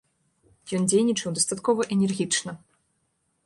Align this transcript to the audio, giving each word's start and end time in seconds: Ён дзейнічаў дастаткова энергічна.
Ён 0.77 0.87
дзейнічаў 0.93 1.29
дастаткова 1.39 1.81
энергічна. 1.99 2.51